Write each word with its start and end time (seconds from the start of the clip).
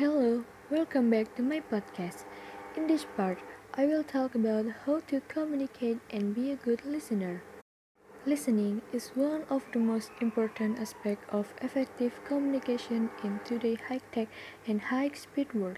Hello, 0.00 0.44
welcome 0.70 1.10
back 1.10 1.36
to 1.36 1.42
my 1.42 1.60
podcast. 1.60 2.24
In 2.74 2.86
this 2.86 3.04
part, 3.18 3.38
I 3.74 3.84
will 3.84 4.02
talk 4.02 4.34
about 4.34 4.64
how 4.86 5.00
to 5.08 5.20
communicate 5.28 5.98
and 6.08 6.34
be 6.34 6.50
a 6.50 6.56
good 6.56 6.86
listener. 6.86 7.42
Listening 8.24 8.80
is 8.94 9.10
one 9.14 9.44
of 9.50 9.62
the 9.74 9.78
most 9.78 10.10
important 10.22 10.78
aspects 10.78 11.26
of 11.28 11.52
effective 11.60 12.18
communication 12.24 13.10
in 13.22 13.40
today's 13.44 13.84
high-tech 13.90 14.28
and 14.66 14.80
high-speed 14.80 15.52
world. 15.52 15.76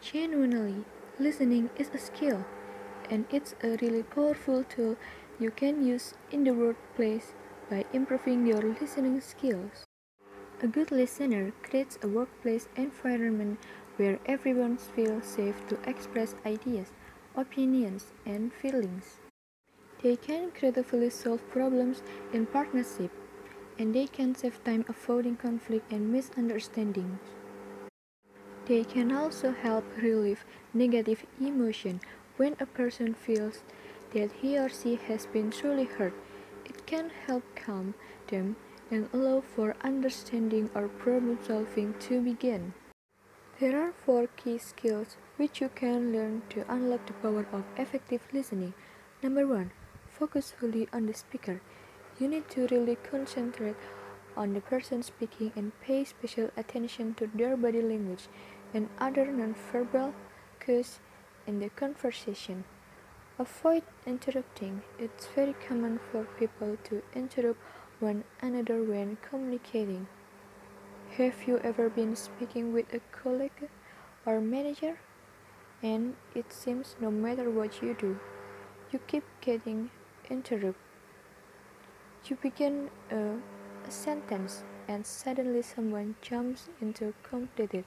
Genuinely, 0.00 0.84
listening 1.18 1.68
is 1.76 1.90
a 1.92 1.98
skill, 1.98 2.44
and 3.10 3.24
it's 3.28 3.56
a 3.64 3.76
really 3.82 4.04
powerful 4.04 4.62
tool 4.62 4.96
you 5.40 5.50
can 5.50 5.84
use 5.84 6.14
in 6.30 6.44
the 6.44 6.54
workplace 6.54 7.34
by 7.68 7.84
improving 7.92 8.46
your 8.46 8.62
listening 8.62 9.20
skills. 9.20 9.89
A 10.62 10.66
good 10.66 10.90
listener 10.90 11.52
creates 11.62 11.98
a 12.02 12.06
workplace 12.06 12.68
environment 12.76 13.58
where 13.96 14.18
everyone 14.26 14.76
feels 14.76 15.24
safe 15.24 15.56
to 15.68 15.78
express 15.88 16.34
ideas, 16.44 16.92
opinions, 17.34 18.12
and 18.26 18.52
feelings. 18.52 19.20
They 20.02 20.16
can 20.16 20.50
creatively 20.50 21.08
solve 21.08 21.40
problems 21.48 22.02
in 22.34 22.44
partnership, 22.44 23.10
and 23.78 23.94
they 23.94 24.06
can 24.06 24.34
save 24.34 24.62
time 24.62 24.84
avoiding 24.86 25.36
conflict 25.36 25.90
and 25.90 26.12
misunderstandings. 26.12 27.20
They 28.66 28.84
can 28.84 29.12
also 29.12 29.52
help 29.52 29.84
relieve 29.96 30.44
negative 30.74 31.24
emotion 31.40 32.02
when 32.36 32.54
a 32.60 32.66
person 32.66 33.14
feels 33.14 33.62
that 34.12 34.30
he 34.42 34.58
or 34.58 34.68
she 34.68 34.96
has 35.08 35.24
been 35.24 35.50
truly 35.50 35.84
hurt. 35.84 36.12
It 36.66 36.84
can 36.84 37.10
help 37.26 37.44
calm 37.56 37.94
them 38.28 38.56
and 38.90 39.08
allow 39.12 39.40
for 39.40 39.76
understanding 39.82 40.70
or 40.74 40.88
problem 40.88 41.38
solving 41.46 41.94
to 42.00 42.20
begin. 42.20 42.74
There 43.60 43.80
are 43.80 43.92
four 43.92 44.26
key 44.26 44.58
skills 44.58 45.16
which 45.36 45.60
you 45.60 45.68
can 45.68 46.12
learn 46.12 46.42
to 46.50 46.64
unlock 46.68 47.06
the 47.06 47.12
power 47.14 47.46
of 47.52 47.64
effective 47.76 48.22
listening. 48.32 48.74
Number 49.22 49.46
one, 49.46 49.70
focus 50.08 50.52
fully 50.58 50.88
on 50.92 51.06
the 51.06 51.14
speaker. 51.14 51.60
You 52.18 52.28
need 52.28 52.48
to 52.50 52.66
really 52.68 52.96
concentrate 52.96 53.76
on 54.36 54.54
the 54.54 54.60
person 54.60 55.02
speaking 55.02 55.52
and 55.56 55.78
pay 55.80 56.04
special 56.04 56.50
attention 56.56 57.14
to 57.14 57.30
their 57.34 57.56
body 57.56 57.82
language 57.82 58.28
and 58.72 58.88
other 58.98 59.26
nonverbal 59.26 60.14
cues 60.58 61.00
in 61.46 61.58
the 61.58 61.68
conversation. 61.70 62.64
Avoid 63.38 63.82
interrupting. 64.06 64.82
It's 64.98 65.26
very 65.34 65.54
common 65.66 65.98
for 66.10 66.24
people 66.38 66.76
to 66.84 67.02
interrupt 67.14 67.60
one 68.00 68.24
another 68.40 68.82
when 68.82 69.18
communicating. 69.20 70.06
Have 71.18 71.46
you 71.46 71.58
ever 71.58 71.90
been 71.90 72.16
speaking 72.16 72.72
with 72.72 72.92
a 72.94 73.00
colleague 73.12 73.68
or 74.24 74.40
manager? 74.40 74.98
And 75.82 76.16
it 76.34 76.52
seems 76.52 76.96
no 77.00 77.10
matter 77.10 77.50
what 77.50 77.82
you 77.82 77.94
do, 77.94 78.18
you 78.90 78.98
keep 79.06 79.24
getting 79.40 79.90
interrupted. 80.30 80.74
You 82.24 82.36
begin 82.36 82.90
a, 83.10 83.36
a 83.86 83.90
sentence 83.90 84.64
and 84.88 85.06
suddenly 85.06 85.62
someone 85.62 86.16
jumps 86.22 86.68
in 86.80 86.92
to 86.94 87.12
complete 87.22 87.74
it. 87.74 87.84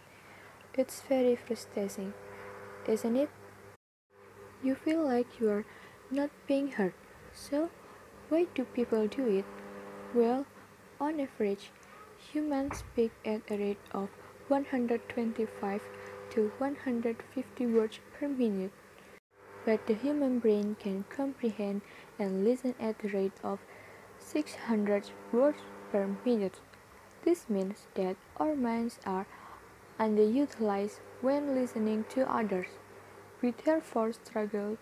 It's 0.76 1.02
very 1.02 1.36
frustrating, 1.36 2.14
isn't 2.88 3.16
it? 3.16 3.30
You 4.64 4.76
feel 4.76 5.04
like 5.04 5.40
you 5.40 5.50
are 5.50 5.66
not 6.10 6.30
being 6.48 6.72
heard. 6.72 6.94
So, 7.34 7.70
why 8.30 8.48
do 8.56 8.64
people 8.64 9.08
do 9.08 9.28
it? 9.28 9.63
Well, 10.14 10.46
on 11.02 11.20
average, 11.20 11.72
humans 12.32 12.78
speak 12.78 13.12
at 13.26 13.42
a 13.50 13.58
rate 13.58 13.82
of 13.94 14.10
125 14.48 15.82
to 16.30 16.52
150 16.60 17.66
words 17.66 18.00
per 18.14 18.28
minute, 18.28 18.72
but 19.66 19.88
the 19.88 19.96
human 19.96 20.38
brain 20.38 20.76
can 20.80 21.06
comprehend 21.10 21.82
and 22.20 22.44
listen 22.44 22.76
at 22.80 23.04
a 23.04 23.08
rate 23.08 23.40
of 23.44 23.58
600 24.20 25.10
words 25.32 25.58
per 25.92 26.08
minute. 26.24 26.60
This 27.24 27.50
means 27.50 27.88
that 27.96 28.16
our 28.38 28.56
minds 28.56 29.00
are 29.08 29.26
underutilized 30.00 31.00
when 31.22 31.56
listening 31.56 32.06
to 32.10 32.32
others. 32.32 32.68
We 33.42 33.50
therefore 33.66 34.14
struggle 34.14 34.78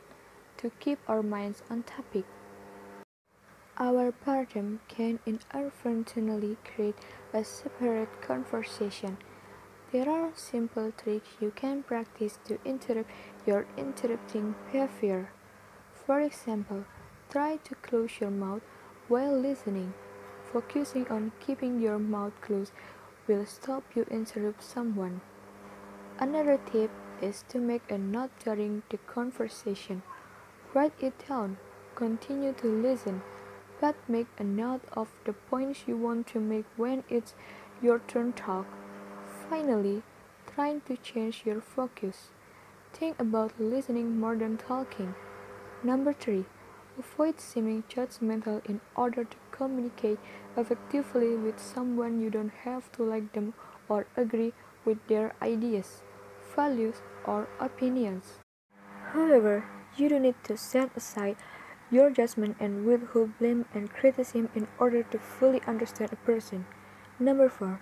to 0.58 0.72
keep 0.82 1.00
our 1.08 1.24
minds 1.24 1.64
on 1.70 1.84
topic. 1.84 2.26
Our 3.78 4.12
boredom 4.12 4.82
can 4.90 5.20
inadvertently 5.26 6.58
create 6.66 6.98
a 7.34 7.46
separate 7.46 8.22
conversation. 8.22 9.18
There 9.94 10.10
are 10.10 10.32
simple 10.36 10.92
tricks 10.92 11.30
you 11.40 11.52
can 11.56 11.84
practice 11.84 12.38
to 12.48 12.60
interrupt 12.66 13.10
your 13.46 13.66
interrupting 13.78 14.56
behavior. 14.66 15.32
For 16.06 16.20
example, 16.20 16.84
try 17.30 17.58
to 17.64 17.76
close 17.76 18.20
your 18.20 18.30
mouth 18.30 18.62
while 19.08 19.40
listening. 19.40 19.94
Focusing 20.52 21.08
on 21.08 21.32
keeping 21.40 21.80
your 21.80 21.98
mouth 21.98 22.34
closed 22.42 22.74
will 23.26 23.46
stop 23.46 23.84
you 23.96 24.06
interrupt 24.12 24.64
someone. 24.64 25.22
Another 26.20 26.60
tip 26.70 26.92
is 27.22 27.46
to 27.48 27.58
make 27.58 27.90
a 27.90 27.98
note 27.98 28.32
during 28.44 28.84
the 28.90 28.98
conversation. 28.98 30.04
Write 30.74 30.94
it 31.00 31.14
down. 31.30 31.58
Continue 31.96 32.52
to 32.54 32.68
listen 32.68 33.22
but 33.82 33.96
make 34.08 34.28
a 34.38 34.44
note 34.44 34.84
of 34.94 35.10
the 35.26 35.34
points 35.34 35.82
you 35.88 35.98
want 35.98 36.28
to 36.28 36.40
make 36.40 36.66
when 36.78 37.04
it's 37.10 37.34
your 37.82 38.00
turn 38.08 38.32
to 38.34 38.44
talk. 38.44 38.68
Finally, 39.50 40.04
trying 40.54 40.82
to 40.82 40.96
change 40.98 41.42
your 41.46 41.60
focus. 41.60 42.30
Think 42.94 43.20
about 43.20 43.60
listening 43.60 44.20
more 44.20 44.36
than 44.36 44.58
talking. 44.58 45.16
Number 45.84 46.14
3. 46.14 46.46
Avoid 47.00 47.40
seeming 47.40 47.84
judgmental 47.90 48.64
in 48.70 48.82
order 48.96 49.24
to 49.24 49.38
communicate 49.52 50.20
effectively 50.56 51.36
with 51.36 51.60
someone 51.60 52.22
you 52.22 52.30
don't 52.30 52.54
have 52.64 52.92
to 52.92 53.04
like 53.04 53.34
them 53.34 53.54
or 53.90 54.06
agree 54.16 54.54
with 54.86 55.00
their 55.08 55.34
ideas, 55.42 56.04
values, 56.56 57.02
or 57.26 57.48
opinions. 57.60 58.40
However, 59.14 59.66
you 59.98 60.10
do 60.10 60.20
need 60.20 60.36
to 60.44 60.58
set 60.58 60.96
aside 60.96 61.38
your 61.92 62.10
judgment 62.10 62.56
and 62.60 62.86
withhold 62.86 63.38
blame 63.38 63.66
and 63.74 63.92
criticism 63.92 64.50
in 64.56 64.68
order 64.80 65.04
to 65.04 65.20
fully 65.20 65.62
understand 65.68 66.12
a 66.14 66.16
person. 66.16 66.66
Number 67.20 67.50
4. 67.50 67.82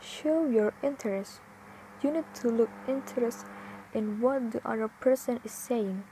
Show 0.00 0.46
your 0.46 0.72
interest. 0.82 1.40
You 2.02 2.10
need 2.10 2.24
to 2.36 2.48
look 2.48 2.70
interest 2.88 3.46
in 3.92 4.20
what 4.20 4.52
the 4.52 4.66
other 4.66 4.88
person 4.88 5.40
is 5.44 5.52
saying. 5.52 6.04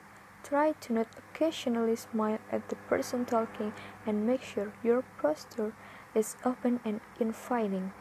Try 0.42 0.72
to 0.72 0.92
not 0.92 1.08
occasionally 1.16 1.96
smile 1.96 2.38
at 2.52 2.68
the 2.68 2.76
person 2.76 3.24
talking 3.24 3.72
and 4.06 4.26
make 4.26 4.42
sure 4.42 4.72
your 4.82 5.02
posture 5.20 5.72
is 6.14 6.36
open 6.44 6.80
and 6.84 7.00
inviting. 7.18 7.92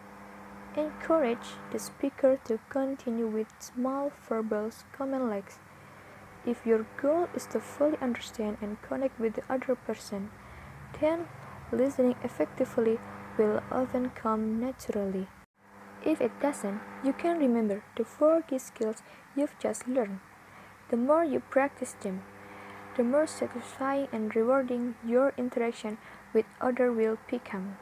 Encourage 0.76 1.56
the 1.72 1.80
speaker 1.80 2.40
to 2.46 2.60
continue 2.70 3.28
with 3.28 3.48
small 3.60 4.12
verbal 4.28 4.72
comments 4.92 5.26
like 5.30 5.52
if 6.48 6.66
your 6.66 6.86
goal 7.02 7.28
is 7.36 7.46
to 7.48 7.60
fully 7.60 7.98
understand 8.02 8.58
and 8.62 8.82
connect 8.82 9.20
with 9.20 9.34
the 9.36 9.44
other 9.50 9.76
person, 9.76 10.32
then 11.02 11.28
listening 11.72 12.16
effectively 12.24 12.98
will 13.38 13.62
often 13.70 14.10
come 14.12 14.60
naturally. 14.60 15.28
If 16.06 16.22
it 16.22 16.40
doesn't, 16.40 16.80
you 17.04 17.12
can 17.12 17.38
remember 17.38 17.84
the 17.98 18.06
four 18.06 18.42
key 18.42 18.60
skills 18.60 19.04
you've 19.36 19.60
just 19.60 19.88
learned. 19.88 20.22
The 20.90 20.98
more 20.98 21.26
you 21.26 21.42
practice 21.42 21.96
them, 22.02 22.24
the 22.96 23.04
more 23.04 23.28
satisfying 23.28 24.08
and 24.14 24.34
rewarding 24.34 24.96
your 25.06 25.34
interaction 25.38 25.98
with 26.34 26.46
others 26.62 26.96
will 26.96 27.18
become. 27.30 27.78